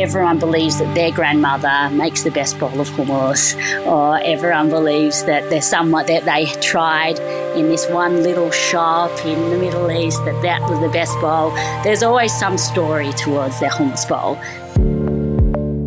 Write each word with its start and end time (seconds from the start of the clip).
everyone 0.00 0.38
believes 0.38 0.78
that 0.78 0.94
their 0.94 1.10
grandmother 1.10 1.90
makes 1.94 2.22
the 2.22 2.30
best 2.30 2.58
bowl 2.58 2.80
of 2.80 2.88
hummus, 2.90 3.54
or 3.86 4.18
everyone 4.20 4.70
believes 4.70 5.24
that 5.24 5.48
there's 5.50 5.66
someone 5.66 6.06
that 6.06 6.24
they 6.24 6.46
tried 6.60 7.18
in 7.56 7.68
this 7.68 7.88
one 7.88 8.22
little 8.22 8.50
shop 8.50 9.10
in 9.24 9.50
the 9.50 9.58
Middle 9.58 9.90
East 9.90 10.24
that 10.24 10.40
that 10.42 10.60
was 10.62 10.80
the 10.80 10.88
best 10.88 11.18
bowl. 11.20 11.50
There's 11.82 12.02
always 12.02 12.32
some 12.38 12.58
story 12.58 13.12
towards 13.12 13.58
their 13.60 13.70
hummus 13.70 14.08
bowl. 14.08 14.36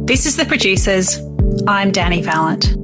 This 0.06 0.26
is 0.26 0.36
The 0.36 0.46
Producers. 0.46 1.18
I'm 1.68 1.92
Dani 1.92 2.24
Valent. 2.24 2.81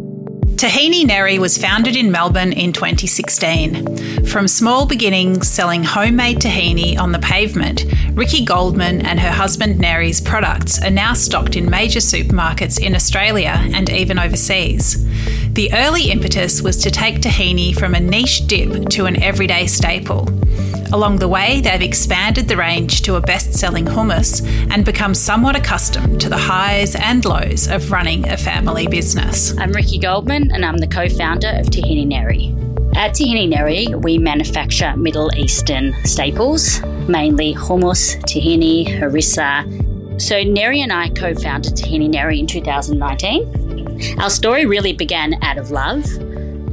Tahini 0.58 1.06
Neri 1.06 1.38
was 1.38 1.56
founded 1.56 1.96
in 1.96 2.12
Melbourne 2.12 2.52
in 2.52 2.74
2016. 2.74 4.26
From 4.26 4.48
small 4.48 4.88
beginnings 4.88 5.48
selling 5.48 5.84
homemade 5.84 6.40
tahini 6.40 6.98
on 6.98 7.12
the 7.12 7.20
pavement, 7.20 7.86
Ricky 8.14 8.44
Goldman 8.44 9.06
and 9.06 9.20
her 9.20 9.30
husband 9.30 9.78
Neri's 9.78 10.20
products 10.20 10.82
are 10.82 10.90
now 10.90 11.14
stocked 11.14 11.56
in 11.56 11.70
major 11.70 12.00
supermarkets 12.00 12.82
in 12.82 12.96
Australia 12.96 13.54
and 13.76 13.92
even 13.92 14.18
overseas. 14.18 15.07
The 15.54 15.74
early 15.74 16.12
impetus 16.12 16.62
was 16.62 16.78
to 16.84 16.92
take 16.92 17.22
tahini 17.22 17.76
from 17.76 17.96
a 17.96 18.00
niche 18.00 18.46
dip 18.48 18.90
to 18.90 19.06
an 19.06 19.22
everyday 19.24 19.68
staple. 19.68 20.28
Along 20.94 21.18
the 21.18 21.28
way, 21.28 21.60
they've 21.60 21.82
expanded 21.82 22.48
the 22.48 22.56
range 22.56 23.02
to 23.02 23.16
a 23.16 23.22
best 23.22 23.54
selling 23.54 23.86
hummus 23.86 24.42
and 24.72 24.86
become 24.86 25.14
somewhat 25.14 25.56
accustomed 25.56 26.22
to 26.22 26.30
the 26.30 26.38
highs 26.38 26.96
and 26.96 27.26
lows 27.26 27.68
of 27.68 27.92
running 27.92 28.28
a 28.30 28.38
family 28.38 28.88
business. 28.88 29.58
I'm 29.58 29.74
Ricky 29.74 29.98
Goldman 29.98 30.52
and 30.52 30.64
I'm 30.64 30.78
the 30.78 30.88
co 30.88 31.10
founder 31.10 31.50
of 31.50 31.66
Tahini 31.68 32.08
Neri. 32.08 32.56
At 32.96 33.12
Tahini 33.12 33.50
Neri, 33.50 33.88
we 33.96 34.18
manufacture 34.18 34.96
Middle 34.96 35.30
Eastern 35.36 35.94
staples, 36.06 36.82
mainly 37.08 37.54
hummus, 37.54 38.16
tahini, 38.24 38.88
harissa. 38.88 40.22
So, 40.22 40.42
Neri 40.42 40.82
and 40.82 40.94
I 40.94 41.10
co 41.10 41.36
founded 41.36 41.74
Tahini 41.74 42.10
Neri 42.10 42.40
in 42.40 42.48
2019. 42.48 43.57
Our 44.20 44.30
story 44.30 44.66
really 44.66 44.94
began 44.94 45.42
out 45.44 45.58
of 45.58 45.72
love. 45.72 46.06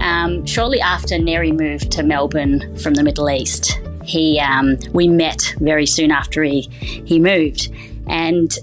Um, 0.00 0.44
shortly 0.44 0.80
after 0.80 1.19
Neri 1.19 1.53
moved 1.53 1.91
to 1.92 2.03
Melbourne 2.03 2.77
from 2.77 2.94
the 2.94 3.03
Middle 3.03 3.30
East, 3.30 3.80
he 4.05 4.39
um, 4.41 4.78
we 4.92 5.08
met 5.08 5.55
very 5.61 5.86
soon 5.86 6.11
after 6.11 6.42
he 6.42 6.62
he 7.06 7.19
moved, 7.19 7.72
and 8.06 8.56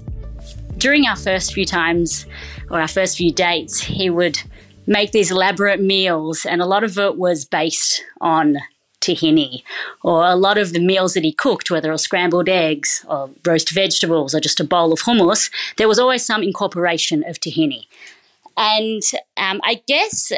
during 0.78 1.06
our 1.06 1.16
first 1.16 1.52
few 1.52 1.64
times 1.64 2.26
or 2.70 2.80
our 2.80 2.88
first 2.88 3.16
few 3.16 3.32
dates, 3.32 3.80
he 3.80 4.08
would 4.10 4.38
make 4.86 5.12
these 5.12 5.30
elaborate 5.30 5.80
meals, 5.80 6.44
and 6.44 6.60
a 6.60 6.66
lot 6.66 6.84
of 6.84 6.98
it 6.98 7.16
was 7.16 7.44
based 7.44 8.04
on 8.20 8.56
tahini, 9.00 9.62
or 10.02 10.24
a 10.24 10.36
lot 10.36 10.56
of 10.56 10.72
the 10.72 10.80
meals 10.80 11.14
that 11.14 11.24
he 11.24 11.32
cooked, 11.32 11.70
whether 11.70 11.90
it 11.90 11.92
was 11.92 12.02
scrambled 12.02 12.48
eggs 12.48 13.04
or 13.08 13.30
roast 13.44 13.70
vegetables 13.70 14.34
or 14.34 14.40
just 14.40 14.60
a 14.60 14.64
bowl 14.64 14.92
of 14.92 15.00
hummus, 15.00 15.50
there 15.76 15.88
was 15.88 15.98
always 15.98 16.24
some 16.24 16.42
incorporation 16.42 17.24
of 17.28 17.38
tahini. 17.40 17.86
And 18.56 19.02
um, 19.36 19.60
I 19.64 19.82
guess 19.86 20.32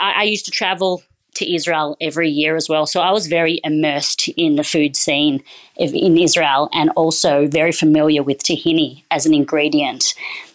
I, 0.00 0.24
used 0.24 0.44
to 0.46 0.50
travel 0.50 1.02
to 1.34 1.54
Israel 1.54 1.96
every 2.00 2.28
year 2.28 2.56
as 2.56 2.68
well. 2.68 2.86
So 2.86 3.00
I 3.00 3.12
was 3.12 3.26
very 3.26 3.60
immersed 3.64 4.28
in 4.36 4.56
the 4.56 4.64
food 4.64 4.96
scene 4.96 5.42
in 5.76 6.18
Israel 6.18 6.68
and 6.72 6.90
also 6.96 7.46
very 7.46 7.72
familiar 7.72 8.22
with 8.22 8.42
tahini 8.42 9.04
as 9.10 9.26
an 9.26 9.34
ingredient 9.34 10.14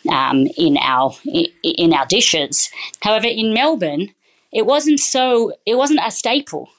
um, 0.10 0.48
in 0.58 0.78
our 0.78 1.16
in 1.64 1.94
our 1.94 2.06
dishes. 2.06 2.70
However, 3.02 3.28
in 3.28 3.54
Melbourne, 3.54 4.14
it 4.52 4.66
wasn't 4.66 5.00
so 5.00 5.54
it 5.66 5.76
wasn't 5.76 6.02
a 6.04 6.12
staple. 6.12 6.70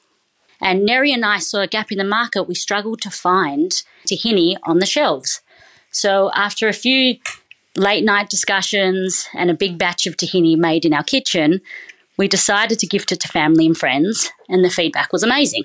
And 0.59 0.85
Neri 0.85 1.11
and 1.11 1.23
I 1.23 1.37
saw 1.37 1.61
a 1.61 1.67
gap 1.67 1.91
in 1.91 1.99
the 1.99 2.03
market. 2.03 2.43
We 2.43 2.55
struggled 2.55 3.01
to 3.01 3.11
find 3.11 3.83
tahini 4.07 4.57
on 4.63 4.79
the 4.79 4.85
shelves. 4.85 5.41
So 5.91 6.31
after 6.33 6.67
a 6.67 6.73
few 6.73 7.17
late 7.77 8.03
night 8.03 8.29
discussions 8.29 9.27
and 9.33 9.49
a 9.49 9.53
big 9.53 9.77
batch 9.77 10.07
of 10.07 10.17
tahini 10.17 10.57
made 10.57 10.83
in 10.85 10.93
our 10.93 11.03
kitchen, 11.03 11.61
we 12.17 12.27
decided 12.27 12.79
to 12.79 12.87
gift 12.87 13.11
it 13.11 13.19
to 13.21 13.27
family 13.27 13.67
and 13.67 13.77
friends, 13.77 14.31
and 14.49 14.65
the 14.65 14.69
feedback 14.69 15.13
was 15.13 15.21
amazing. 15.21 15.63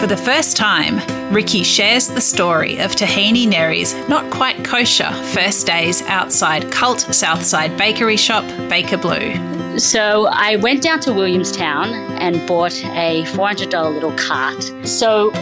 For 0.00 0.06
the 0.06 0.16
first 0.16 0.56
time, 0.56 1.00
Ricky 1.32 1.62
shares 1.62 2.08
the 2.08 2.20
story 2.20 2.78
of 2.78 2.92
Tahini 2.92 3.46
Neri's 3.46 3.94
not 4.08 4.30
quite 4.30 4.64
kosher 4.64 5.10
first 5.32 5.66
days 5.66 6.02
outside 6.02 6.70
cult 6.70 7.00
Southside 7.00 7.76
bakery 7.76 8.16
shop 8.16 8.44
Baker 8.68 8.96
Bleu. 8.98 9.78
So 9.78 10.28
I 10.30 10.56
went 10.56 10.82
down 10.82 11.00
to 11.00 11.12
Williamstown 11.12 11.92
and 12.18 12.46
bought 12.46 12.74
a 12.84 13.24
$400 13.24 13.92
little 13.92 14.12
cart. 14.16 14.62
So 14.86 15.32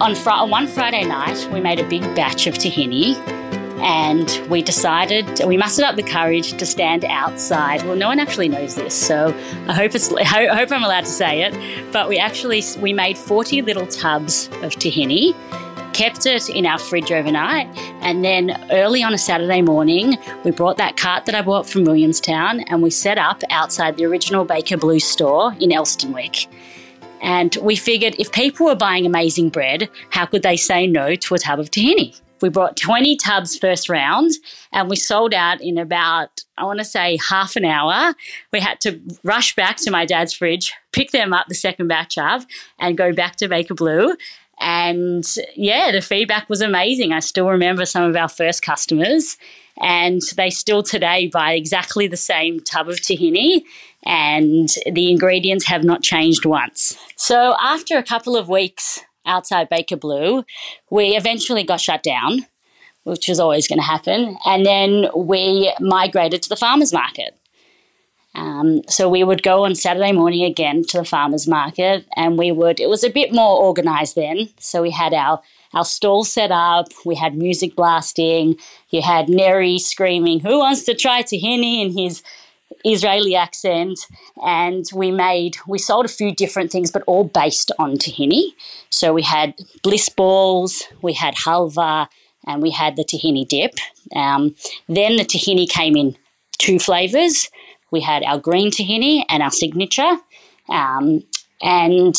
on, 0.00 0.14
fr- 0.14 0.30
on 0.30 0.50
one 0.50 0.66
Friday 0.66 1.04
night, 1.04 1.48
we 1.52 1.60
made 1.60 1.78
a 1.78 1.88
big 1.88 2.02
batch 2.14 2.46
of 2.46 2.54
tahini 2.54 3.16
and 3.82 4.30
we 4.48 4.62
decided 4.62 5.42
we 5.44 5.56
mustered 5.56 5.84
up 5.84 5.96
the 5.96 6.02
courage 6.02 6.56
to 6.56 6.64
stand 6.64 7.04
outside. 7.04 7.82
Well, 7.82 7.96
no 7.96 8.08
one 8.08 8.20
actually 8.20 8.48
knows 8.48 8.76
this, 8.76 8.94
so 8.94 9.28
I 9.68 9.74
hope 9.74 9.94
it's 9.94 10.12
I 10.12 10.54
hope 10.54 10.70
I'm 10.70 10.84
allowed 10.84 11.04
to 11.04 11.10
say 11.10 11.42
it. 11.42 11.92
But 11.92 12.08
we 12.08 12.18
actually 12.18 12.62
we 12.78 12.92
made 12.92 13.18
40 13.18 13.62
little 13.62 13.86
tubs 13.86 14.46
of 14.62 14.72
tahini 14.76 15.34
kept 15.92 16.24
it 16.26 16.48
in 16.48 16.64
our 16.64 16.78
fridge 16.78 17.12
overnight. 17.12 17.66
And 18.00 18.24
then 18.24 18.66
early 18.70 19.02
on 19.02 19.12
a 19.12 19.18
Saturday 19.18 19.62
morning, 19.62 20.16
we 20.44 20.50
brought 20.50 20.78
that 20.78 20.96
cart 20.96 21.26
that 21.26 21.34
I 21.34 21.42
bought 21.42 21.68
from 21.68 21.84
Williamstown 21.84 22.60
and 22.60 22.82
we 22.82 22.90
set 22.90 23.18
up 23.18 23.42
outside 23.50 23.96
the 23.96 24.06
original 24.06 24.44
Baker 24.44 24.76
Bleu 24.76 24.98
store 25.00 25.54
in 25.60 25.70
Elsternwick. 25.70 26.46
And 27.20 27.56
we 27.62 27.76
figured 27.76 28.16
if 28.18 28.32
people 28.32 28.66
were 28.66 28.74
buying 28.74 29.06
amazing 29.06 29.50
bread, 29.50 29.88
how 30.10 30.26
could 30.26 30.42
they 30.42 30.56
say 30.56 30.86
no 30.86 31.14
to 31.14 31.34
a 31.34 31.38
tub 31.38 31.60
of 31.60 31.70
tahini? 31.70 32.18
We 32.42 32.48
brought 32.48 32.76
20 32.76 33.16
tubs 33.16 33.56
first 33.56 33.88
round 33.88 34.32
and 34.72 34.90
we 34.90 34.96
sold 34.96 35.32
out 35.32 35.60
in 35.60 35.78
about, 35.78 36.44
I 36.58 36.64
want 36.64 36.80
to 36.80 36.84
say, 36.84 37.18
half 37.28 37.56
an 37.56 37.64
hour. 37.64 38.14
We 38.52 38.60
had 38.60 38.80
to 38.82 39.00
rush 39.22 39.54
back 39.54 39.76
to 39.78 39.90
my 39.90 40.04
dad's 40.04 40.32
fridge, 40.32 40.74
pick 40.92 41.12
them 41.12 41.32
up 41.32 41.46
the 41.48 41.54
second 41.54 41.86
batch 41.86 42.18
of, 42.18 42.44
and 42.78 42.98
go 42.98 43.12
back 43.12 43.36
to 43.36 43.48
Baker 43.48 43.74
Bleu. 43.74 44.16
And 44.60 45.24
yeah, 45.56 45.90
the 45.90 46.02
feedback 46.02 46.48
was 46.48 46.60
amazing. 46.60 47.12
I 47.12 47.20
still 47.20 47.48
remember 47.48 47.84
some 47.84 48.04
of 48.04 48.14
our 48.16 48.28
first 48.28 48.62
customers, 48.62 49.36
and 49.80 50.20
they 50.36 50.50
still 50.50 50.82
today 50.82 51.28
buy 51.28 51.54
exactly 51.54 52.06
the 52.06 52.16
same 52.16 52.60
tub 52.60 52.88
of 52.88 52.96
tahini, 52.96 53.62
and 54.04 54.68
the 54.92 55.10
ingredients 55.10 55.66
have 55.66 55.82
not 55.82 56.02
changed 56.02 56.44
once. 56.44 56.96
So 57.16 57.56
after 57.60 57.98
a 57.98 58.02
couple 58.04 58.36
of 58.36 58.48
weeks, 58.48 59.00
outside 59.26 59.68
Baker 59.68 59.96
Bleu. 59.96 60.44
We 60.90 61.16
eventually 61.16 61.64
got 61.64 61.80
shut 61.80 62.02
down, 62.02 62.46
which 63.04 63.28
was 63.28 63.40
always 63.40 63.68
going 63.68 63.78
to 63.78 63.84
happen. 63.84 64.36
And 64.44 64.64
then 64.64 65.06
we 65.16 65.72
migrated 65.80 66.42
to 66.42 66.48
the 66.48 66.56
farmers 66.56 66.92
market. 66.92 67.36
Um, 68.34 68.82
so 68.88 69.08
we 69.08 69.24
would 69.24 69.42
go 69.42 69.64
on 69.64 69.74
Saturday 69.74 70.12
morning 70.12 70.42
again 70.42 70.84
to 70.88 70.98
the 70.98 71.04
farmers 71.04 71.46
market, 71.46 72.06
and 72.16 72.38
we 72.38 72.50
would. 72.50 72.80
It 72.80 72.88
was 72.88 73.04
a 73.04 73.10
bit 73.10 73.32
more 73.32 73.60
organized 73.60 74.14
then. 74.14 74.48
So 74.58 74.82
we 74.82 74.90
had 74.90 75.12
our 75.12 75.42
our 75.74 75.84
stall 75.84 76.24
set 76.24 76.50
up. 76.50 76.88
We 77.04 77.14
had 77.14 77.36
music 77.36 77.76
blasting. 77.76 78.56
You 78.88 79.02
had 79.02 79.28
Neri 79.28 79.78
screaming, 79.78 80.40
"Who 80.40 80.60
wants 80.60 80.84
to 80.84 80.94
try 80.94 81.22
tahini?" 81.22 81.82
in 81.82 81.96
his 81.96 82.22
Israeli 82.84 83.34
accent, 83.34 83.98
and 84.44 84.84
we 84.94 85.10
made 85.10 85.56
we 85.66 85.78
sold 85.78 86.04
a 86.04 86.08
few 86.08 86.34
different 86.34 86.70
things, 86.70 86.90
but 86.90 87.02
all 87.06 87.24
based 87.24 87.70
on 87.78 87.96
tahini. 87.96 88.54
So 88.90 89.12
we 89.12 89.22
had 89.22 89.54
bliss 89.82 90.08
balls, 90.08 90.84
we 91.02 91.12
had 91.12 91.34
halva, 91.34 92.08
and 92.46 92.62
we 92.62 92.70
had 92.70 92.96
the 92.96 93.04
tahini 93.04 93.46
dip. 93.46 93.74
Um, 94.14 94.54
then 94.88 95.16
the 95.16 95.24
tahini 95.24 95.68
came 95.68 95.96
in 95.96 96.16
two 96.58 96.78
flavors. 96.78 97.48
We 97.90 98.00
had 98.00 98.22
our 98.24 98.38
green 98.38 98.70
tahini 98.70 99.24
and 99.28 99.42
our 99.42 99.50
signature, 99.50 100.18
um, 100.68 101.22
and 101.60 102.14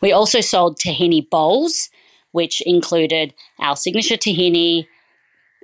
we 0.00 0.12
also 0.12 0.40
sold 0.40 0.78
tahini 0.78 1.28
bowls, 1.28 1.90
which 2.32 2.60
included 2.62 3.34
our 3.58 3.76
signature 3.76 4.16
tahini, 4.16 4.86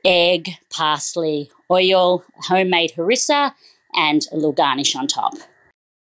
egg, 0.04 0.50
parsley, 0.70 1.50
oil, 1.70 2.24
homemade 2.48 2.92
harissa, 2.96 3.52
and 3.94 4.26
a 4.32 4.36
little 4.36 4.52
garnish 4.52 4.94
on 4.94 5.06
top. 5.06 5.34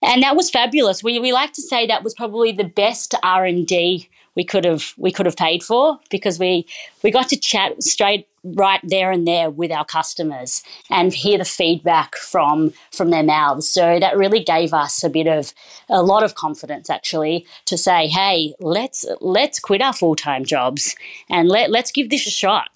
And 0.03 0.23
that 0.23 0.37
was 0.37 0.51
fabulous. 0.51 1.03
We, 1.03 1.19
we 1.19 1.33
like 1.33 1.53
to 1.55 1.63
say 1.63 1.87
that 1.87 2.05
was 2.05 2.15
probably 2.15 2.53
the 2.53 2.65
best 2.65 3.15
R 3.23 3.45
and 3.45 3.67
D 3.67 4.09
we 4.37 4.45
could 4.45 4.65
have 4.65 4.93
we 4.97 5.11
could 5.11 5.27
have 5.27 5.37
paid 5.37 5.65
for 5.65 5.99
because 6.11 6.39
we 6.39 6.67
we 7.03 7.11
got 7.11 7.29
to 7.31 7.37
chat 7.37 7.83
straight 7.83 8.29
right 8.45 8.81
there 8.85 9.11
and 9.11 9.27
there 9.27 9.51
with 9.51 9.73
our 9.73 9.85
customers 9.85 10.63
and 10.89 11.13
hear 11.13 11.39
the 11.39 11.45
feedback 11.45 12.15
from 12.17 12.73
from 12.93 13.11
their 13.11 13.25
mouths. 13.25 13.67
So 13.69 13.99
that 13.99 14.17
really 14.17 14.45
gave 14.45 14.73
us 14.73 15.03
a 15.03 15.11
bit 15.11 15.27
of 15.27 15.53
a 15.89 16.03
lot 16.03 16.23
of 16.23 16.37
confidence 16.37 16.89
actually 16.89 17.47
to 17.65 17.77
say, 17.77 18.07
hey, 18.07 18.55
let's 18.61 19.05
let's 19.21 19.59
quit 19.59 19.83
our 19.83 19.95
full 19.95 20.15
time 20.15 20.45
jobs 20.45 20.95
and 21.29 21.49
let 21.49 21.71
let's 21.71 21.91
give 21.91 22.11
this 22.11 22.27
a 22.27 22.31
shot. 22.31 22.69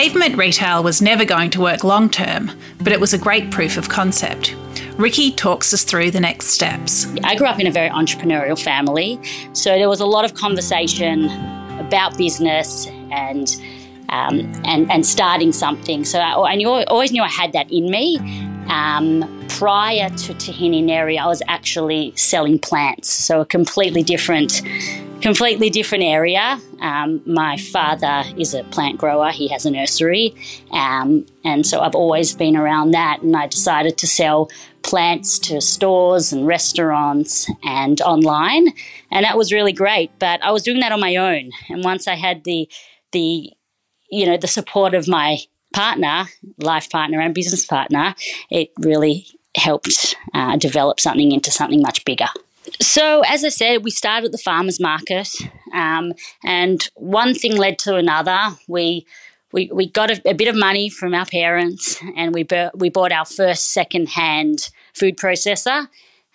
Pavement 0.00 0.38
retail 0.38 0.82
was 0.82 1.02
never 1.02 1.26
going 1.26 1.50
to 1.50 1.60
work 1.60 1.84
long 1.84 2.08
term, 2.08 2.50
but 2.78 2.90
it 2.90 2.98
was 2.98 3.12
a 3.12 3.18
great 3.18 3.50
proof 3.50 3.76
of 3.76 3.90
concept. 3.90 4.56
Ricky 4.96 5.30
talks 5.30 5.74
us 5.74 5.84
through 5.84 6.10
the 6.10 6.20
next 6.20 6.46
steps. 6.46 7.06
I 7.22 7.36
grew 7.36 7.46
up 7.46 7.60
in 7.60 7.66
a 7.66 7.70
very 7.70 7.90
entrepreneurial 7.90 8.58
family, 8.58 9.20
so 9.52 9.76
there 9.76 9.90
was 9.90 10.00
a 10.00 10.06
lot 10.06 10.24
of 10.24 10.32
conversation 10.32 11.26
about 11.78 12.16
business 12.16 12.86
and 13.10 13.54
um, 14.08 14.50
and 14.64 14.90
and 14.90 15.04
starting 15.04 15.52
something. 15.52 16.06
So 16.06 16.18
I, 16.18 16.52
I 16.52 16.54
knew, 16.54 16.70
always 16.70 17.12
knew 17.12 17.22
I 17.22 17.28
had 17.28 17.52
that 17.52 17.70
in 17.70 17.90
me. 17.90 18.16
Um, 18.70 19.46
prior 19.48 20.08
to 20.08 20.34
Tahini 20.34 20.82
Neri, 20.82 21.18
I 21.18 21.26
was 21.26 21.42
actually 21.48 22.14
selling 22.16 22.58
plants, 22.58 23.10
so 23.10 23.40
a 23.40 23.46
completely 23.46 24.02
different 24.02 24.62
completely 25.20 25.68
different 25.68 26.02
area. 26.04 26.58
Um, 26.80 27.20
my 27.26 27.58
father 27.58 28.22
is 28.38 28.54
a 28.54 28.64
plant 28.64 28.96
grower, 28.96 29.30
he 29.30 29.48
has 29.48 29.66
a 29.66 29.70
nursery, 29.70 30.34
um, 30.70 31.26
and 31.44 31.66
so 31.66 31.80
I've 31.80 31.94
always 31.94 32.34
been 32.34 32.56
around 32.56 32.92
that. 32.92 33.20
And 33.22 33.36
I 33.36 33.48
decided 33.48 33.98
to 33.98 34.06
sell 34.06 34.48
plants 34.82 35.38
to 35.40 35.60
stores 35.60 36.32
and 36.32 36.46
restaurants 36.46 37.50
and 37.64 38.00
online, 38.00 38.68
and 39.10 39.24
that 39.24 39.36
was 39.36 39.52
really 39.52 39.72
great. 39.72 40.10
But 40.20 40.42
I 40.42 40.52
was 40.52 40.62
doing 40.62 40.80
that 40.80 40.92
on 40.92 41.00
my 41.00 41.16
own, 41.16 41.50
and 41.68 41.82
once 41.82 42.06
I 42.06 42.14
had 42.14 42.44
the 42.44 42.68
the 43.12 43.52
you 44.10 44.26
know 44.26 44.36
the 44.36 44.48
support 44.48 44.94
of 44.94 45.08
my 45.08 45.38
partner, 45.72 46.26
life 46.58 46.90
partner, 46.90 47.20
and 47.20 47.34
business 47.34 47.64
partner, 47.64 48.14
it 48.50 48.70
really 48.78 49.26
helped 49.56 50.16
uh, 50.34 50.56
develop 50.56 51.00
something 51.00 51.32
into 51.32 51.50
something 51.50 51.82
much 51.82 52.04
bigger. 52.04 52.28
So, 52.80 53.22
as 53.26 53.44
I 53.44 53.48
said, 53.48 53.84
we 53.84 53.90
started 53.90 54.26
at 54.26 54.32
the 54.32 54.38
farmers 54.38 54.80
market, 54.80 55.28
um, 55.74 56.12
and 56.44 56.88
one 56.94 57.34
thing 57.34 57.56
led 57.56 57.78
to 57.80 57.96
another. 57.96 58.56
We 58.68 59.06
we, 59.52 59.68
we 59.72 59.88
got 59.88 60.10
a, 60.10 60.30
a 60.30 60.34
bit 60.34 60.48
of 60.48 60.54
money 60.54 60.88
from 60.88 61.14
our 61.14 61.26
parents, 61.26 62.00
and 62.16 62.34
we 62.34 62.46
we 62.74 62.90
bought 62.90 63.12
our 63.12 63.24
first 63.24 63.72
second 63.72 64.10
hand 64.10 64.70
food 64.94 65.16
processor, 65.16 65.88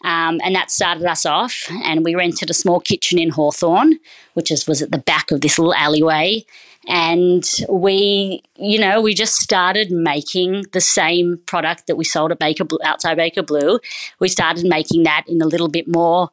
um, 0.04 0.40
and 0.44 0.56
that 0.56 0.72
started 0.72 1.06
us 1.06 1.26
off. 1.26 1.70
And 1.84 2.04
we 2.04 2.16
rented 2.16 2.50
a 2.50 2.54
small 2.54 2.80
kitchen 2.80 3.18
in 3.20 3.30
Hawthorn, 3.30 4.00
which 4.34 4.52
is, 4.52 4.68
was 4.68 4.82
at 4.82 4.92
the 4.92 4.98
back 4.98 5.32
of 5.32 5.42
this 5.42 5.58
little 5.58 5.74
alleyway. 5.74 6.46
And 6.88 7.44
we, 7.70 8.44
you 8.56 8.80
know, 8.80 9.02
we 9.02 9.14
just 9.14 9.36
started 9.36 9.92
making 9.92 10.66
the 10.72 10.82
same 10.82 11.40
product 11.46 11.88
that 11.88 11.96
we 11.96 12.04
sold 12.04 12.32
at 12.32 12.40
Baker 12.40 12.64
Bleu, 12.64 12.80
outside 12.84 13.16
Baker 13.16 13.44
Bleu. 13.44 13.80
We 14.20 14.28
started 14.28 14.66
making 14.66 15.04
that 15.04 15.24
in 15.28 15.42
a 15.42 15.48
little 15.48 15.70
bit 15.70 15.88
more 15.88 16.30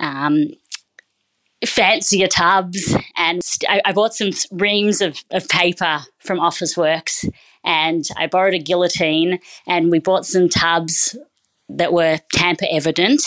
um, 0.00 0.48
fancier 1.66 2.28
tubs. 2.28 2.96
And 3.16 3.42
I, 3.68 3.82
I 3.84 3.92
bought 3.92 4.14
some 4.14 4.30
reams 4.50 5.00
of, 5.00 5.22
of 5.30 5.48
paper 5.48 6.00
from 6.18 6.38
Officeworks 6.38 7.28
and 7.64 8.04
I 8.16 8.26
borrowed 8.26 8.54
a 8.54 8.58
guillotine 8.58 9.38
and 9.66 9.90
we 9.90 9.98
bought 9.98 10.26
some 10.26 10.48
tubs 10.48 11.16
that 11.68 11.92
were 11.92 12.18
tamper 12.32 12.66
evident 12.70 13.22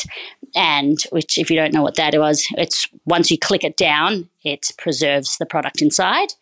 and 0.56 1.02
which 1.12 1.38
if 1.38 1.50
you 1.50 1.56
don't 1.56 1.74
know 1.74 1.82
what 1.82 1.96
that 1.96 2.18
was 2.18 2.46
it's 2.58 2.88
once 3.06 3.32
you 3.32 3.38
click 3.38 3.64
it 3.64 3.78
down 3.78 4.30
it 4.44 4.72
preserves 4.78 5.38
the 5.38 5.46
product 5.46 5.82
inside 5.82 6.34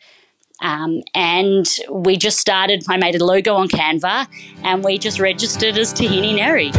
um, 0.62 1.02
and 1.14 1.68
we 1.90 2.18
just 2.18 2.40
started, 2.40 2.84
I 2.88 2.98
made 2.98 3.16
a 3.16 3.24
logo 3.24 3.56
on 3.56 3.68
Canva 3.68 4.28
and 4.64 4.84
we 4.84 4.98
just 4.98 5.20
registered 5.20 5.78
as 5.78 5.94
Tahini 5.94 6.36
Neri. 6.36 6.72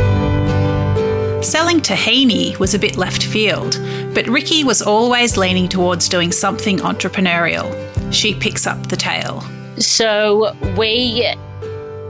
Selling 1.42 1.80
tahini 1.80 2.56
was 2.60 2.72
a 2.72 2.78
bit 2.78 2.96
left 2.96 3.24
field, 3.24 3.80
but 4.14 4.28
Ricky 4.28 4.62
was 4.62 4.80
always 4.80 5.36
leaning 5.36 5.68
towards 5.68 6.08
doing 6.08 6.30
something 6.30 6.78
entrepreneurial. 6.78 7.68
She 8.12 8.32
picks 8.32 8.64
up 8.64 8.86
the 8.86 8.96
tale. 8.96 9.42
So 9.76 10.56
we 10.78 11.34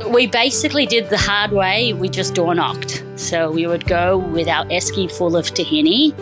we 0.08 0.26
basically 0.26 0.84
did 0.84 1.08
the 1.08 1.16
hard 1.16 1.52
way. 1.52 1.94
We 1.94 2.10
just 2.10 2.34
door 2.34 2.54
knocked. 2.54 3.02
So 3.16 3.50
we 3.50 3.66
would 3.66 3.86
go 3.86 4.18
with 4.18 4.48
our 4.48 4.66
esky 4.66 5.10
full 5.10 5.34
of 5.34 5.46
tahini 5.46 6.12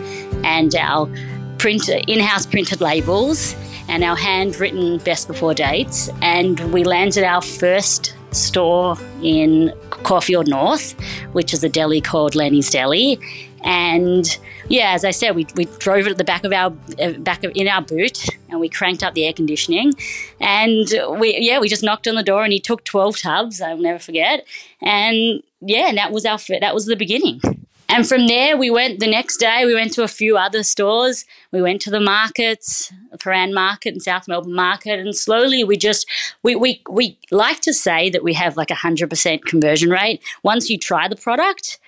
and 0.45 0.73
our 0.75 1.09
print 1.57 1.89
in-house 1.89 2.45
printed 2.45 2.79
labels 2.79 3.55
and 3.91 4.05
our 4.05 4.15
handwritten 4.15 4.97
best 4.99 5.27
before 5.27 5.53
dates. 5.53 6.09
And 6.21 6.59
we 6.71 6.83
landed 6.85 7.25
our 7.25 7.41
first 7.41 8.15
store 8.31 8.95
in 9.21 9.73
Caulfield 9.89 10.47
North, 10.47 10.93
which 11.33 11.53
is 11.53 11.63
a 11.63 11.69
deli 11.69 11.99
called 11.99 12.33
Lenny's 12.33 12.69
Deli. 12.69 13.19
And 13.63 14.25
yeah, 14.69 14.93
as 14.93 15.03
I 15.03 15.11
said, 15.11 15.35
we, 15.35 15.45
we 15.55 15.65
drove 15.65 16.07
it 16.07 16.11
at 16.11 16.17
the 16.17 16.23
back 16.23 16.45
of 16.45 16.53
our 16.53 16.73
uh, 16.99 17.11
back 17.19 17.43
of 17.43 17.51
in 17.53 17.67
our 17.67 17.81
boot, 17.81 18.25
and 18.49 18.59
we 18.59 18.69
cranked 18.69 19.03
up 19.03 19.13
the 19.13 19.25
air 19.27 19.33
conditioning, 19.33 19.93
and 20.39 20.87
we 21.19 21.37
yeah 21.39 21.59
we 21.59 21.69
just 21.69 21.83
knocked 21.83 22.07
on 22.07 22.15
the 22.15 22.23
door, 22.23 22.43
and 22.43 22.53
he 22.53 22.59
took 22.59 22.83
twelve 22.85 23.19
tubs. 23.19 23.61
I'll 23.61 23.77
never 23.77 23.99
forget, 23.99 24.47
and 24.81 25.43
yeah, 25.59 25.89
and 25.89 25.97
that 25.97 26.11
was 26.11 26.25
our 26.25 26.39
that 26.59 26.73
was 26.73 26.87
the 26.87 26.95
beginning. 26.95 27.39
And 27.91 28.07
from 28.07 28.27
there, 28.27 28.55
we 28.55 28.69
went 28.69 29.01
the 29.01 29.07
next 29.07 29.37
day, 29.37 29.65
we 29.65 29.73
went 29.73 29.91
to 29.93 30.03
a 30.03 30.07
few 30.07 30.37
other 30.37 30.63
stores. 30.63 31.25
We 31.51 31.61
went 31.61 31.81
to 31.81 31.89
the 31.89 31.99
markets, 31.99 32.91
Prahran 33.17 33.53
Market 33.53 33.89
and 33.89 34.01
South 34.01 34.29
Melbourne 34.29 34.53
Market. 34.53 34.99
And 34.99 35.13
slowly 35.13 35.65
we 35.65 35.75
just, 35.75 36.07
we, 36.41 36.55
we, 36.55 36.81
we 36.89 37.19
like 37.31 37.59
to 37.61 37.73
say 37.73 38.09
that 38.09 38.23
we 38.23 38.33
have 38.33 38.55
like 38.55 38.71
a 38.71 38.75
100% 38.75 39.43
conversion 39.43 39.89
rate. 39.89 40.21
Once 40.41 40.69
you 40.69 40.77
try 40.77 41.09
the 41.09 41.17
product, 41.17 41.79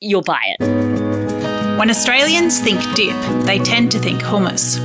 you'll 0.00 0.22
buy 0.22 0.54
it. 0.58 1.76
When 1.76 1.90
Australians 1.90 2.60
think 2.60 2.80
dip, 2.94 3.16
they 3.44 3.58
tend 3.58 3.90
to 3.92 3.98
think 3.98 4.20
hummus. 4.20 4.78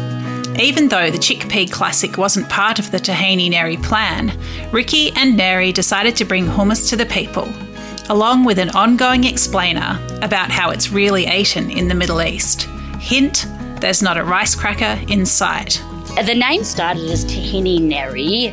Even 0.59 0.88
though 0.88 1.12
the 1.12 1.19
Chickpea 1.19 1.71
Classic 1.71 2.18
wasn't 2.18 2.50
part 2.50 2.80
of 2.80 2.89
the 2.89 2.98
Tahini 2.98 3.51
Neri 3.51 3.77
plan, 3.77 4.36
Ricky 4.71 5.12
and 5.12 5.38
Neri 5.38 5.71
decided 5.71 6.15
to 6.15 6.25
bring 6.25 6.45
hummus 6.45 6.89
to 6.89 6.95
the 6.95 7.06
people 7.06 7.48
along 8.09 8.45
with 8.45 8.59
an 8.59 8.69
ongoing 8.71 9.24
explainer 9.24 10.00
about 10.21 10.50
how 10.50 10.69
it's 10.69 10.92
really 10.92 11.27
eaten 11.27 11.69
in 11.69 11.88
the 11.88 11.95
Middle 11.95 12.21
East. 12.21 12.63
Hint 13.00 13.45
there's 13.80 14.01
not 14.01 14.18
a 14.18 14.24
rice 14.24 14.56
cracker 14.56 15.00
in 15.07 15.25
sight. 15.25 15.83
The 16.25 16.33
name 16.33 16.63
started 16.63 17.09
as 17.12 17.25
tahini 17.25 17.80
neri, 17.80 18.48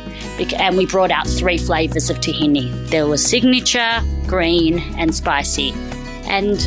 and 0.55 0.77
we 0.77 0.85
brought 0.85 1.09
out 1.09 1.27
three 1.27 1.57
flavours 1.57 2.11
of 2.11 2.17
tahini. 2.17 2.71
There 2.89 3.07
was 3.07 3.25
signature, 3.25 4.01
green, 4.27 4.79
and 4.99 5.15
spicy. 5.15 5.73
And 6.27 6.59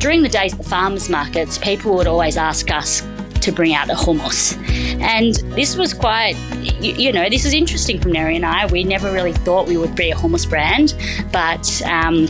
during 0.00 0.22
the 0.22 0.28
days 0.28 0.52
at 0.52 0.58
the 0.58 0.68
farmers 0.68 1.08
markets, 1.08 1.58
people 1.58 1.94
would 1.94 2.08
always 2.08 2.36
ask 2.36 2.72
us 2.72 3.02
to 3.42 3.52
bring 3.52 3.72
out 3.72 3.88
a 3.88 3.94
hummus. 3.94 4.56
And 5.02 5.34
this 5.56 5.76
was 5.76 5.92
quite, 5.92 6.36
you, 6.80 6.94
you, 6.94 7.12
know, 7.12 7.28
this 7.28 7.44
is 7.44 7.52
interesting 7.52 8.00
from 8.00 8.12
Neri 8.12 8.36
and 8.36 8.46
I. 8.46 8.66
We 8.66 8.84
never 8.84 9.12
really 9.12 9.32
thought 9.32 9.66
we 9.66 9.76
would 9.76 9.96
be 9.96 10.10
a 10.10 10.14
hummus 10.14 10.48
brand, 10.48 10.94
but 11.32 11.82
um, 11.86 12.28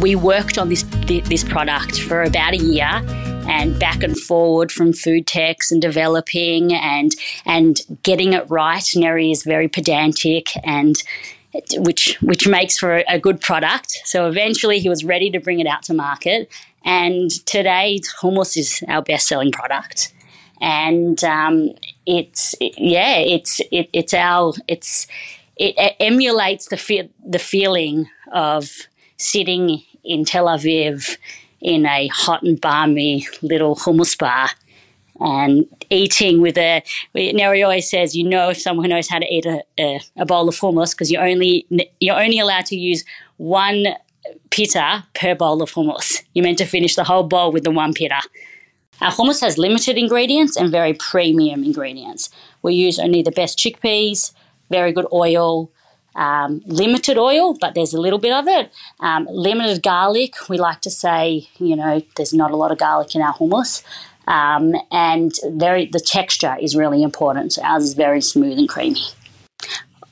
we 0.00 0.14
worked 0.16 0.58
on 0.58 0.68
this 0.68 0.82
this 1.06 1.44
product 1.44 2.00
for 2.00 2.22
about 2.22 2.54
a 2.54 2.58
year 2.58 3.02
and 3.46 3.78
back 3.78 4.02
and 4.02 4.18
forward 4.18 4.72
from 4.72 4.92
food 4.92 5.26
techs 5.26 5.70
and 5.70 5.82
developing 5.82 6.72
and 6.72 7.14
and 7.44 7.80
getting 8.02 8.32
it 8.32 8.48
right. 8.48 8.84
Neri 8.96 9.30
is 9.30 9.42
very 9.42 9.68
pedantic 9.68 10.48
and 10.64 11.02
which 11.76 12.16
which 12.22 12.48
makes 12.48 12.78
for 12.78 13.04
a 13.08 13.18
good 13.18 13.40
product. 13.40 13.98
So 14.04 14.26
eventually 14.28 14.78
he 14.78 14.88
was 14.88 15.04
ready 15.04 15.30
to 15.30 15.40
bring 15.40 15.60
it 15.60 15.66
out 15.66 15.82
to 15.84 15.94
market. 15.94 16.50
And 16.84 17.30
today 17.46 18.00
hummus 18.20 18.56
is 18.56 18.82
our 18.88 19.02
best 19.02 19.28
selling 19.28 19.52
product 19.52 20.12
and 20.62 21.22
um, 21.24 21.70
it's 22.06 22.54
it, 22.60 22.78
yeah, 22.78 23.18
it's 23.18 23.60
it, 23.72 23.90
it's 23.92 24.14
our 24.14 24.54
it's 24.68 25.08
it, 25.56 25.74
it 25.76 25.96
emulates 25.98 26.68
the 26.68 26.76
fe- 26.76 27.10
the 27.26 27.40
feeling 27.40 28.08
of 28.32 28.70
sitting 29.18 29.82
in 30.04 30.24
Tel 30.24 30.46
Aviv 30.46 31.18
in 31.60 31.84
a 31.84 32.06
hot 32.08 32.42
and 32.44 32.60
balmy 32.60 33.26
little 33.42 33.74
hummus 33.74 34.16
bar 34.16 34.50
and 35.20 35.66
eating 35.90 36.40
with 36.40 36.56
a. 36.56 36.82
Neri 37.12 37.62
always 37.64 37.90
says, 37.90 38.16
you 38.16 38.28
know, 38.28 38.50
if 38.50 38.60
someone 38.60 38.88
knows 38.88 39.08
how 39.08 39.18
to 39.18 39.26
eat 39.26 39.46
a, 39.46 39.64
a, 39.78 40.00
a 40.16 40.24
bowl 40.24 40.48
of 40.48 40.54
hummus 40.54 40.92
because 40.92 41.10
you're 41.10 41.24
only 41.24 41.66
you're 41.98 42.20
only 42.20 42.38
allowed 42.38 42.66
to 42.66 42.76
use 42.76 43.04
one 43.38 43.88
pita 44.50 45.04
per 45.14 45.34
bowl 45.34 45.60
of 45.60 45.72
hummus. 45.72 46.22
You're 46.34 46.44
meant 46.44 46.58
to 46.58 46.66
finish 46.66 46.94
the 46.94 47.04
whole 47.04 47.24
bowl 47.24 47.50
with 47.50 47.64
the 47.64 47.72
one 47.72 47.94
pita. 47.94 48.20
Our 49.02 49.10
hummus 49.10 49.40
has 49.40 49.58
limited 49.58 49.98
ingredients 49.98 50.56
and 50.56 50.70
very 50.70 50.94
premium 50.94 51.64
ingredients. 51.64 52.30
We 52.62 52.74
use 52.74 53.00
only 53.00 53.20
the 53.22 53.32
best 53.32 53.58
chickpeas, 53.58 54.32
very 54.70 54.92
good 54.92 55.06
oil, 55.12 55.72
um, 56.14 56.62
limited 56.66 57.18
oil, 57.18 57.56
but 57.60 57.74
there's 57.74 57.92
a 57.94 58.00
little 58.00 58.20
bit 58.20 58.32
of 58.32 58.46
it. 58.46 58.70
Um, 59.00 59.26
limited 59.28 59.82
garlic. 59.82 60.48
We 60.48 60.56
like 60.56 60.82
to 60.82 60.90
say, 60.90 61.48
you 61.58 61.74
know, 61.74 62.00
there's 62.16 62.32
not 62.32 62.52
a 62.52 62.56
lot 62.56 62.70
of 62.70 62.78
garlic 62.78 63.16
in 63.16 63.22
our 63.22 63.34
hummus. 63.34 63.82
Um, 64.28 64.76
and 64.92 65.32
very 65.46 65.86
the 65.86 65.98
texture 65.98 66.56
is 66.60 66.76
really 66.76 67.02
important. 67.02 67.54
So 67.54 67.62
ours 67.62 67.82
is 67.82 67.94
very 67.94 68.20
smooth 68.20 68.56
and 68.56 68.68
creamy. 68.68 69.02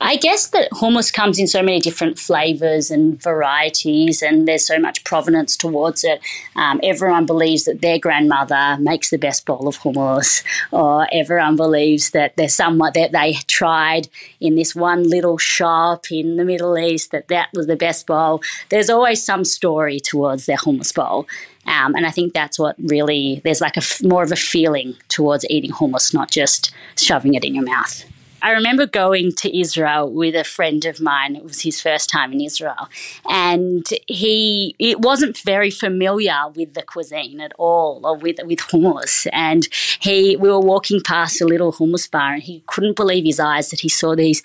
I 0.03 0.17
guess 0.17 0.47
that 0.49 0.71
hummus 0.71 1.13
comes 1.13 1.39
in 1.39 1.47
so 1.47 1.63
many 1.63 1.79
different 1.79 2.19
flavors 2.19 2.91
and 2.91 3.21
varieties, 3.21 4.23
and 4.23 4.49
there's 4.49 4.67
so 4.67 4.79
much 4.79 5.05
provenance 5.05 5.59
towards 5.59 6.05
it. 6.05 6.23
Um, 6.57 6.81
everyone 6.83 7.27
believes 7.27 7.65
that 7.65 7.83
their 7.83 7.99
grandmother 7.99 8.79
makes 8.81 9.11
the 9.11 9.19
best 9.19 9.45
bowl 9.45 9.69
of 9.69 9.77
hummus, 9.79 10.43
or 10.71 11.07
everyone 11.13 11.57
believes 11.57 12.13
that 12.13 12.35
there's 12.37 12.55
someone 12.55 12.93
that 12.95 13.13
they 13.13 13.35
tried 13.47 14.09
in 14.41 14.55
this 14.55 14.75
one 14.75 15.05
little 15.05 15.37
shop 15.37 16.11
in 16.11 16.39
the 16.39 16.47
Middle 16.47 16.79
East 16.79 17.11
that 17.11 17.29
that 17.29 17.51
was 17.53 17.67
the 17.67 17.77
best 17.77 18.07
bowl. 18.07 18.41
There's 18.71 18.89
always 18.89 19.23
some 19.23 19.45
story 19.45 20.01
towards 20.01 20.47
their 20.47 20.57
hummus 20.57 20.95
bowl. 20.95 21.29
Um, 21.67 21.95
and 21.95 22.07
I 22.07 22.11
think 22.11 22.33
that's 22.33 22.59
what 22.59 22.75
really, 22.79 23.43
there's 23.45 23.61
like 23.61 23.77
a 23.77 23.83
more 24.03 24.23
of 24.23 24.33
a 24.33 24.37
feeling 24.37 24.97
towards 25.09 25.45
eating 25.51 25.73
hummus, 25.73 26.15
not 26.15 26.31
just 26.31 26.73
shoving 26.97 27.35
it 27.35 27.45
in 27.45 27.55
your 27.55 27.65
mouth. 27.65 28.07
I 28.43 28.53
remember 28.53 28.87
going 28.87 29.33
to 29.37 29.59
Israel 29.59 30.11
with 30.11 30.35
a 30.35 30.45
friend 30.45 30.85
of 30.85 31.01
mine. 31.01 31.37
It 31.37 31.45
was 31.45 31.61
his 31.61 31.81
first 31.81 32.09
time 32.09 32.33
in 32.33 32.41
Israel. 32.41 32.89
And 33.29 33.87
he 34.07 34.75
it 34.79 35.01
wasn't 35.01 35.39
very 35.39 35.71
familiar 35.71 36.39
with 36.55 36.75
the 36.75 36.83
cuisine 36.83 37.41
at 37.41 37.53
all 37.59 38.01
or 38.05 38.17
with 38.17 38.39
with 38.45 38.61
hummus. 38.61 39.27
And 39.33 39.69
he 40.01 40.37
we 40.37 40.49
were 40.49 40.61
walking 40.61 41.01
past 41.03 41.41
a 41.41 41.47
little 41.47 41.73
hummus 41.73 42.11
bar 42.11 42.35
and 42.35 42.43
he 42.43 42.63
couldn't 42.67 42.97
believe 42.97 43.25
his 43.25 43.41
eyes 43.41 43.71
that 43.71 43.81
he 43.81 43.89
saw 43.89 44.15
these 44.15 44.43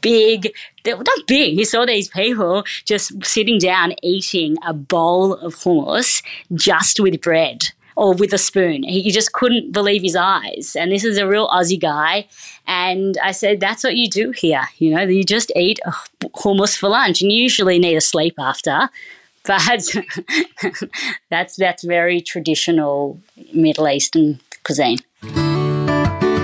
big, 0.00 0.52
not 0.86 1.26
big, 1.26 1.54
he 1.54 1.64
saw 1.64 1.84
these 1.84 2.08
people 2.08 2.64
just 2.84 3.12
sitting 3.24 3.58
down 3.58 3.94
eating 4.02 4.56
a 4.66 4.72
bowl 4.72 5.34
of 5.34 5.54
hummus 5.56 6.22
just 6.54 7.00
with 7.00 7.20
bread 7.20 7.68
or 7.96 8.14
with 8.14 8.32
a 8.32 8.38
spoon. 8.38 8.82
He 8.82 9.10
just 9.10 9.32
couldn't 9.32 9.72
believe 9.72 10.02
his 10.02 10.16
eyes. 10.16 10.76
And 10.78 10.92
this 10.92 11.04
is 11.04 11.18
a 11.18 11.26
real 11.26 11.48
Aussie 11.48 11.80
guy. 11.80 12.26
And 12.66 13.18
I 13.22 13.32
said, 13.32 13.60
that's 13.60 13.84
what 13.84 13.96
you 13.96 14.08
do 14.08 14.30
here. 14.30 14.62
You 14.78 14.94
know, 14.94 15.02
you 15.02 15.24
just 15.24 15.52
eat 15.56 15.80
uh, 15.84 15.92
hummus 16.36 16.76
for 16.76 16.88
lunch 16.88 17.22
and 17.22 17.32
you 17.32 17.42
usually 17.42 17.78
need 17.78 17.96
a 17.96 18.00
sleep 18.00 18.34
after. 18.38 18.88
But 19.46 19.62
that's, 21.30 21.56
that's 21.56 21.84
very 21.84 22.20
traditional 22.20 23.18
Middle 23.54 23.88
Eastern 23.88 24.38
cuisine. 24.64 24.98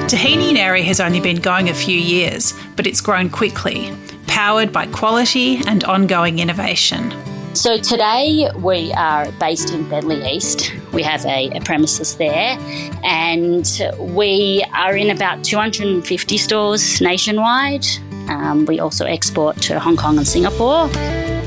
Tahini 0.08 0.54
Neri 0.54 0.82
has 0.82 0.98
only 0.98 1.20
been 1.20 1.36
going 1.36 1.68
a 1.68 1.74
few 1.74 1.98
years, 1.98 2.54
but 2.74 2.86
it's 2.86 3.00
grown 3.00 3.28
quickly, 3.28 3.92
powered 4.28 4.72
by 4.72 4.86
quality 4.86 5.60
and 5.66 5.84
ongoing 5.84 6.38
innovation. 6.38 7.12
So 7.54 7.78
today 7.78 8.48
we 8.56 8.92
are 8.92 9.32
based 9.32 9.70
in 9.70 9.88
Bentleigh 9.88 10.30
East. 10.30 10.72
We 10.96 11.02
have 11.02 11.26
a, 11.26 11.50
a, 11.50 11.60
premises 11.60 12.16
there, 12.16 12.56
and 13.04 13.70
we 13.98 14.64
are 14.72 14.96
in 14.96 15.10
about 15.10 15.44
250 15.44 16.38
stores 16.38 17.02
nationwide. 17.02 17.84
Um, 18.30 18.64
we 18.64 18.80
also 18.80 19.04
export 19.04 19.60
to 19.64 19.78
Hong 19.78 19.98
Kong 19.98 20.16
and 20.16 20.26
Singapore, 20.26 20.88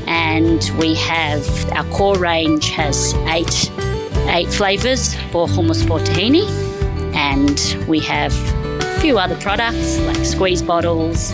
and 0.06 0.70
we 0.78 0.94
have 0.94 1.44
our 1.72 1.82
core 1.90 2.16
range 2.16 2.70
has 2.70 3.12
eight 3.26 3.72
eight 4.28 4.52
flavors 4.52 5.16
for 5.32 5.48
hummus 5.48 5.84
for 5.84 5.98
tahini, 5.98 6.48
and 7.16 7.88
we 7.88 7.98
have 7.98 8.32
a 8.84 9.00
few 9.00 9.18
other 9.18 9.36
products 9.40 9.98
like 10.02 10.24
squeeze 10.24 10.62
bottles, 10.62 11.32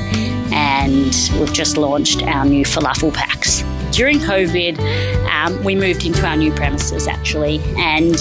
and 0.52 1.14
we've 1.38 1.52
just 1.52 1.76
launched 1.76 2.22
our 2.22 2.46
new 2.46 2.64
falafel 2.64 3.12
packs 3.12 3.62
during 3.96 4.18
COVID, 4.18 4.78
um, 5.30 5.64
we 5.64 5.74
moved 5.74 6.04
into 6.04 6.24
our 6.26 6.36
new 6.36 6.52
premises 6.52 7.08
actually, 7.08 7.60
and 7.78 8.14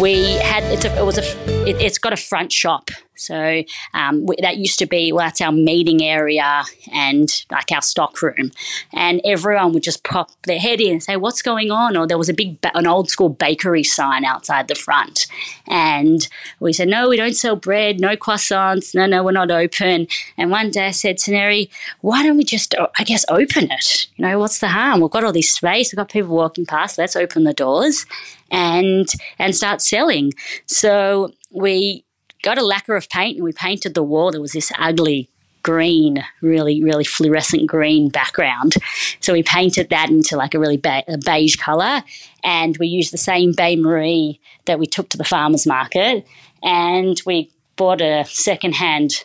we 0.00 0.32
had 0.38 0.64
a, 0.64 0.98
it 0.98 1.06
was 1.06 1.18
a 1.18 1.22
it, 1.70 1.80
has 1.82 1.98
got 1.98 2.12
a 2.12 2.16
front 2.16 2.52
shop 2.52 2.90
so 3.20 3.62
um, 3.92 4.26
that 4.40 4.56
used 4.56 4.78
to 4.78 4.86
be 4.86 5.12
well, 5.12 5.26
that's 5.26 5.42
our 5.42 5.52
meeting 5.52 6.02
area 6.02 6.62
and 6.90 7.44
like 7.50 7.70
our 7.70 7.82
stock 7.82 8.20
room, 8.22 8.50
and 8.94 9.20
everyone 9.24 9.74
would 9.74 9.82
just 9.82 10.04
pop 10.04 10.30
their 10.44 10.58
head 10.58 10.80
in 10.80 10.92
and 10.92 11.02
say, 11.02 11.16
"What's 11.16 11.42
going 11.42 11.70
on?" 11.70 11.98
Or 11.98 12.06
there 12.06 12.16
was 12.16 12.30
a 12.30 12.34
big, 12.34 12.56
an 12.74 12.86
old 12.86 13.10
school 13.10 13.28
bakery 13.28 13.84
sign 13.84 14.24
outside 14.24 14.68
the 14.68 14.74
front, 14.74 15.26
and 15.68 16.26
we 16.60 16.72
said, 16.72 16.88
"No, 16.88 17.10
we 17.10 17.18
don't 17.18 17.36
sell 17.36 17.56
bread. 17.56 18.00
No 18.00 18.16
croissants. 18.16 18.94
No, 18.94 19.04
no, 19.04 19.22
we're 19.22 19.32
not 19.32 19.50
open." 19.50 20.06
And 20.38 20.50
one 20.50 20.70
day 20.70 20.86
I 20.86 20.92
said 20.92 21.18
to 21.18 21.30
Neri, 21.30 21.70
"Why 22.00 22.22
don't 22.22 22.38
we 22.38 22.44
just, 22.44 22.74
I 22.98 23.04
guess, 23.04 23.26
open 23.28 23.70
it? 23.70 24.06
You 24.16 24.24
know, 24.26 24.38
what's 24.38 24.60
the 24.60 24.68
harm? 24.68 25.02
We've 25.02 25.10
got 25.10 25.24
all 25.24 25.32
this 25.32 25.50
space. 25.50 25.92
We've 25.92 25.98
got 25.98 26.10
people 26.10 26.34
walking 26.34 26.64
past. 26.64 26.96
Let's 26.96 27.16
open 27.16 27.44
the 27.44 27.52
doors." 27.52 28.06
And 28.50 29.08
and 29.38 29.54
start 29.54 29.80
selling. 29.80 30.32
So 30.66 31.32
we 31.50 32.04
got 32.42 32.58
a 32.58 32.64
lacquer 32.64 32.96
of 32.96 33.08
paint 33.08 33.36
and 33.36 33.44
we 33.44 33.52
painted 33.52 33.94
the 33.94 34.02
wall. 34.02 34.30
There 34.30 34.40
was 34.40 34.52
this 34.52 34.72
ugly 34.78 35.28
green, 35.62 36.24
really, 36.40 36.82
really 36.82 37.04
fluorescent 37.04 37.66
green 37.66 38.08
background. 38.08 38.74
So 39.20 39.32
we 39.32 39.42
painted 39.42 39.90
that 39.90 40.10
into 40.10 40.36
like 40.36 40.54
a 40.54 40.58
really 40.58 40.78
be- 40.78 41.04
a 41.06 41.18
beige 41.24 41.56
color. 41.56 42.02
And 42.42 42.76
we 42.78 42.86
used 42.86 43.12
the 43.12 43.18
same 43.18 43.52
Bain 43.52 43.82
Marie 43.82 44.40
that 44.64 44.78
we 44.78 44.86
took 44.86 45.10
to 45.10 45.18
the 45.18 45.24
farmer's 45.24 45.66
market. 45.66 46.26
And 46.62 47.20
we 47.26 47.50
bought 47.76 48.00
a 48.00 48.24
secondhand 48.26 49.24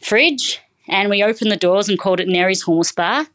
fridge 0.00 0.60
and 0.88 1.10
we 1.10 1.22
opened 1.22 1.50
the 1.50 1.56
doors 1.56 1.88
and 1.88 1.98
called 1.98 2.20
it 2.20 2.28
Neri's 2.28 2.64
Hummus 2.64 2.94
Bar. 2.94 3.26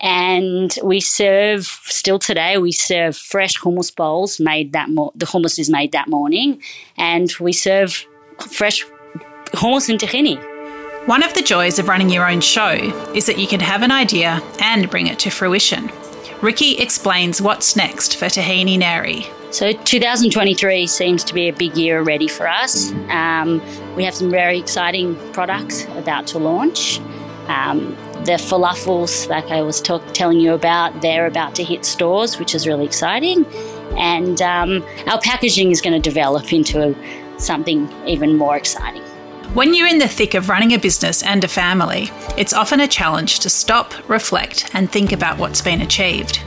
And 0.00 0.76
we 0.82 1.00
serve, 1.00 1.64
still 1.66 2.18
today, 2.18 2.58
we 2.58 2.72
serve 2.72 3.16
fresh 3.16 3.58
hummus 3.58 3.94
bowls 3.94 4.38
made 4.38 4.72
that, 4.72 4.90
mo- 4.90 5.12
the 5.14 5.26
hummus 5.26 5.58
is 5.58 5.70
made 5.70 5.92
that 5.92 6.08
morning. 6.08 6.60
And 6.96 7.32
we 7.40 7.52
serve 7.52 8.06
fresh 8.38 8.84
hummus 9.52 9.88
and 9.88 9.98
tahini. 9.98 10.36
One 11.06 11.22
of 11.22 11.34
the 11.34 11.42
joys 11.42 11.78
of 11.78 11.88
running 11.88 12.10
your 12.10 12.28
own 12.28 12.40
show 12.40 12.72
is 13.14 13.26
that 13.26 13.38
you 13.38 13.46
can 13.46 13.60
have 13.60 13.82
an 13.82 13.92
idea 13.92 14.42
and 14.60 14.90
bring 14.90 15.06
it 15.06 15.20
to 15.20 15.30
fruition. 15.30 15.90
Ricky 16.42 16.76
explains 16.78 17.40
what's 17.40 17.76
next 17.76 18.16
for 18.16 18.26
Tahini 18.26 18.78
Neri 18.78 19.24
So 19.52 19.72
2023 19.72 20.86
seems 20.86 21.24
to 21.24 21.32
be 21.32 21.48
a 21.48 21.52
big 21.52 21.76
year 21.76 21.98
already 21.98 22.28
for 22.28 22.46
us. 22.46 22.92
Um, 23.08 23.62
we 23.94 24.04
have 24.04 24.14
some 24.14 24.30
very 24.30 24.58
exciting 24.58 25.16
products 25.32 25.84
about 25.96 26.26
to 26.28 26.38
launch. 26.38 27.00
Um, 27.46 27.96
the 28.26 28.32
falafels, 28.32 29.28
like 29.28 29.46
I 29.46 29.62
was 29.62 29.80
talk, 29.80 30.02
telling 30.12 30.40
you 30.40 30.52
about, 30.52 31.00
they're 31.00 31.26
about 31.26 31.54
to 31.54 31.64
hit 31.64 31.84
stores, 31.84 32.38
which 32.38 32.54
is 32.54 32.66
really 32.66 32.84
exciting. 32.84 33.46
And 33.96 34.42
um, 34.42 34.84
our 35.06 35.20
packaging 35.20 35.70
is 35.70 35.80
going 35.80 36.00
to 36.00 36.10
develop 36.10 36.52
into 36.52 36.96
something 37.38 37.88
even 38.06 38.36
more 38.36 38.56
exciting. 38.56 39.02
When 39.54 39.74
you're 39.74 39.86
in 39.86 39.98
the 39.98 40.08
thick 40.08 40.34
of 40.34 40.48
running 40.48 40.74
a 40.74 40.78
business 40.78 41.22
and 41.22 41.42
a 41.44 41.48
family, 41.48 42.10
it's 42.36 42.52
often 42.52 42.80
a 42.80 42.88
challenge 42.88 43.38
to 43.40 43.48
stop, 43.48 43.94
reflect, 44.08 44.68
and 44.74 44.90
think 44.90 45.12
about 45.12 45.38
what's 45.38 45.62
been 45.62 45.80
achieved. 45.80 46.40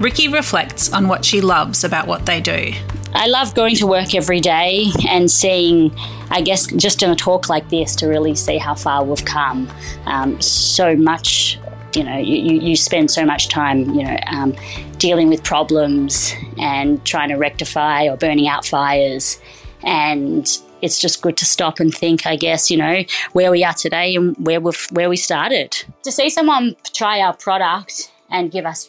Ricky 0.00 0.28
reflects 0.28 0.90
on 0.92 1.06
what 1.06 1.24
she 1.24 1.42
loves 1.42 1.84
about 1.84 2.06
what 2.06 2.24
they 2.24 2.40
do. 2.40 2.72
I 3.14 3.26
love 3.26 3.54
going 3.54 3.76
to 3.76 3.86
work 3.86 4.14
every 4.14 4.40
day 4.40 4.86
and 5.08 5.30
seeing, 5.30 5.94
I 6.30 6.40
guess, 6.40 6.66
just 6.68 7.02
in 7.02 7.10
a 7.10 7.16
talk 7.16 7.48
like 7.48 7.68
this, 7.68 7.94
to 7.96 8.06
really 8.06 8.34
see 8.34 8.58
how 8.58 8.74
far 8.74 9.04
we've 9.04 9.24
come. 9.24 9.68
Um, 10.06 10.40
so 10.40 10.96
much, 10.96 11.58
you 11.94 12.04
know, 12.04 12.16
you, 12.16 12.60
you 12.60 12.76
spend 12.76 13.10
so 13.10 13.24
much 13.24 13.48
time, 13.48 13.90
you 13.94 14.04
know, 14.04 14.16
um, 14.28 14.54
dealing 14.98 15.28
with 15.28 15.42
problems 15.42 16.32
and 16.58 17.04
trying 17.04 17.30
to 17.30 17.36
rectify 17.36 18.06
or 18.06 18.16
burning 18.16 18.48
out 18.48 18.64
fires 18.64 19.40
and 19.82 20.60
it's 20.82 20.98
just 20.98 21.22
good 21.22 21.36
to 21.38 21.44
stop 21.44 21.80
and 21.80 21.94
think, 21.94 22.26
I 22.26 22.36
guess, 22.36 22.70
you 22.70 22.76
know, 22.76 23.04
where 23.32 23.50
we 23.50 23.64
are 23.64 23.74
today 23.74 24.14
and 24.16 24.36
where 24.38 24.60
we 24.60 24.72
where 24.92 25.08
we 25.08 25.16
started. 25.16 25.76
To 26.04 26.12
see 26.12 26.30
someone 26.30 26.76
try 26.92 27.20
our 27.20 27.34
product 27.34 28.10
and 28.30 28.50
give 28.50 28.66
us 28.66 28.88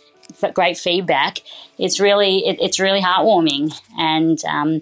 great 0.53 0.77
feedback, 0.77 1.39
it's 1.77 1.99
really 1.99 2.39
it, 2.47 2.57
it's 2.61 2.79
really 2.79 3.01
heartwarming 3.01 3.73
and 3.97 4.43
um, 4.45 4.81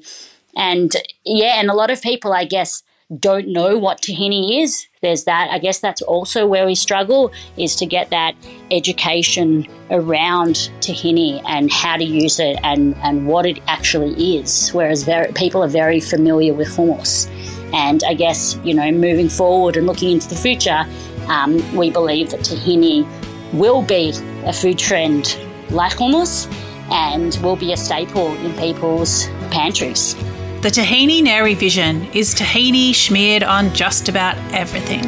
and 0.56 0.91
yeah, 1.25 1.60
and 1.60 1.70
a 1.70 1.74
lot 1.74 1.91
of 1.91 2.01
people, 2.01 2.34
I 2.34 2.46
guess, 2.46 2.84
don't 3.18 3.48
know 3.48 3.77
what 3.77 4.01
tahini 4.01 4.62
is. 4.62 4.86
There's 5.01 5.24
that. 5.24 5.50
I 5.50 5.58
guess 5.58 5.79
that's 5.79 6.01
also 6.01 6.46
where 6.46 6.65
we 6.65 6.75
struggle 6.75 7.32
is 7.58 7.75
to 7.77 7.86
get 7.86 8.12
that 8.12 8.36
education 8.70 9.65
around 9.89 10.70
tahini 10.82 11.41
and 11.48 11.72
how 11.72 11.98
to 11.98 12.03
use 12.03 12.39
it 12.39 12.60
and, 12.63 12.96
and 12.98 13.25
what 13.25 13.46
it 13.48 13.60
actually 13.68 14.38
is. 14.38 14.70
Whereas 14.70 15.03
very, 15.03 15.32
people 15.34 15.63
are 15.63 15.70
very 15.70 16.00
familiar 16.00 16.53
with 16.53 16.68
hummus. 16.68 17.27
And 17.74 18.03
I 18.03 18.13
guess, 18.13 18.60
you 18.63 18.75
know, 18.75 18.91
moving 18.91 19.29
forward 19.29 19.75
and 19.77 19.88
looking 19.88 20.12
into 20.12 20.27
the 20.27 20.36
future, 20.36 20.86
um, 21.27 21.75
we 21.75 21.89
believe 21.89 22.29
that 22.32 22.41
tahini 22.41 23.08
will 23.53 23.82
be 23.82 24.12
a 24.50 24.53
food 24.53 24.79
trend 24.79 25.38
like 25.70 25.94
hummus 25.94 26.51
and 26.91 27.36
will 27.44 27.56
be 27.56 27.72
a 27.72 27.77
staple 27.77 28.34
in 28.38 28.51
people's 28.58 29.27
pantries. 29.51 30.15
The 30.62 30.70
Tahini 30.70 31.22
Neri 31.22 31.53
vision 31.53 32.06
is 32.13 32.34
tahini 32.34 32.94
smeared 32.94 33.44
on 33.44 33.72
just 33.75 34.10
about 34.10 34.36
everything. 34.51 35.03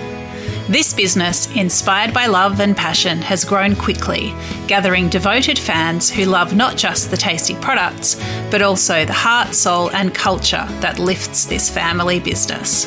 This 0.71 0.93
business, 0.93 1.53
inspired 1.55 2.13
by 2.13 2.27
love 2.27 2.61
and 2.61 2.77
passion, 2.77 3.17
has 3.23 3.43
grown 3.43 3.75
quickly, 3.75 4.31
gathering 4.67 5.09
devoted 5.09 5.57
fans 5.57 6.09
who 6.09 6.25
love 6.25 6.55
not 6.55 6.77
just 6.77 7.09
the 7.09 7.17
tasty 7.17 7.55
products, 7.55 8.15
but 8.51 8.61
also 8.61 9.03
the 9.03 9.11
heart, 9.11 9.55
soul, 9.55 9.89
and 9.89 10.13
culture 10.13 10.65
that 10.79 10.99
lifts 10.99 11.45
this 11.45 11.67
family 11.67 12.19
business. 12.19 12.85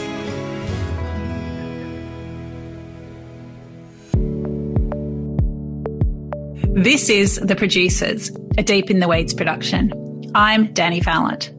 This 6.74 7.08
is 7.08 7.36
The 7.36 7.54
Producers, 7.54 8.32
a 8.58 8.62
Deep 8.64 8.90
in 8.90 8.98
the 8.98 9.06
Weeds 9.06 9.32
production. 9.32 9.92
I'm 10.34 10.74
Dani 10.74 11.04
Valent. 11.04 11.52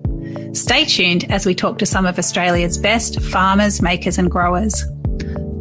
Stay 0.56 0.84
tuned 0.84 1.24
as 1.32 1.46
we 1.46 1.56
talk 1.56 1.78
to 1.80 1.86
some 1.86 2.06
of 2.06 2.20
Australia's 2.20 2.78
best 2.78 3.22
farmers, 3.22 3.82
makers, 3.82 4.18
and 4.18 4.30
growers. 4.30 4.84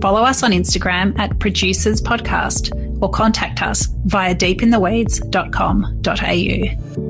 Follow 0.02 0.22
us 0.22 0.42
on 0.42 0.50
Instagram 0.50 1.16
at 1.20 1.38
Producers 1.38 2.02
Podcast 2.02 2.72
or 3.00 3.08
contact 3.10 3.62
us 3.62 3.86
via 4.06 4.34
deepintheweeds.com.au. 4.34 7.03